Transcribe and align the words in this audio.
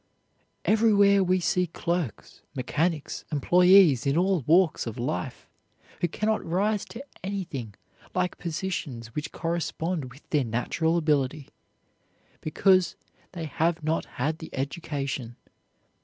Everywhere 0.65 1.23
we 1.23 1.39
see 1.39 1.67
clerks, 1.67 2.41
mechanics, 2.55 3.23
employees 3.31 4.07
in 4.07 4.17
all 4.17 4.41
walks 4.47 4.87
of 4.87 4.97
life, 4.97 5.47
who 5.99 6.07
cannot 6.07 6.43
rise 6.43 6.85
to 6.85 7.05
anything 7.23 7.75
like 8.15 8.39
positions 8.39 9.13
which 9.13 9.31
correspond 9.31 10.11
with 10.11 10.27
their 10.31 10.43
natural 10.43 10.97
ability, 10.97 11.49
because 12.39 12.95
they 13.33 13.45
have 13.45 13.83
not 13.83 14.05
had 14.17 14.39
the 14.39 14.49
education. 14.53 15.35